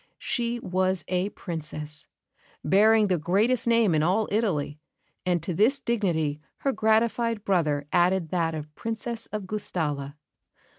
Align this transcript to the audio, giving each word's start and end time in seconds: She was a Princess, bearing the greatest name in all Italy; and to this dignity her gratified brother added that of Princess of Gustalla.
She 0.17 0.59
was 0.61 1.05
a 1.09 1.29
Princess, 1.29 2.07
bearing 2.63 3.05
the 3.05 3.19
greatest 3.19 3.67
name 3.67 3.93
in 3.93 4.01
all 4.01 4.27
Italy; 4.31 4.79
and 5.27 5.43
to 5.43 5.53
this 5.53 5.79
dignity 5.79 6.41
her 6.61 6.71
gratified 6.71 7.43
brother 7.45 7.85
added 7.93 8.29
that 8.29 8.55
of 8.55 8.73
Princess 8.73 9.27
of 9.27 9.45
Gustalla. 9.45 10.15